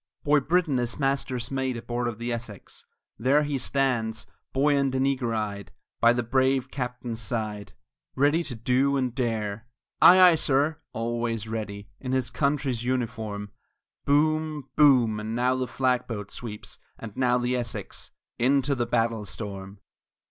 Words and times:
II 0.21 0.21
Boy 0.23 0.39
Brittan 0.39 0.79
is 0.79 0.97
master's 0.97 1.51
mate 1.51 1.77
aboard 1.77 2.07
of 2.07 2.17
the 2.17 2.33
Essex 2.33 2.85
There 3.19 3.43
he 3.43 3.59
stands, 3.59 4.25
buoyant 4.51 4.95
and 4.95 5.05
eager 5.05 5.35
eyed, 5.35 5.71
By 5.99 6.11
the 6.11 6.23
brave 6.23 6.71
captain's 6.71 7.21
side; 7.21 7.73
Ready 8.15 8.41
to 8.45 8.55
do 8.55 8.97
and 8.97 9.13
dare. 9.13 9.67
Aye, 10.01 10.19
aye, 10.19 10.33
sir! 10.33 10.79
always 10.91 11.47
ready 11.47 11.87
In 11.99 12.13
his 12.13 12.31
country's 12.31 12.83
uniform. 12.83 13.51
Boom! 14.03 14.69
Boom! 14.75 15.19
and 15.19 15.35
now 15.35 15.53
the 15.55 15.67
flag 15.67 16.07
boat 16.07 16.31
sweeps, 16.31 16.79
and 16.97 17.15
now 17.15 17.37
the 17.37 17.55
Essex, 17.55 18.09
Into 18.39 18.73
the 18.73 18.87
battle 18.87 19.23
storm! 19.27 19.81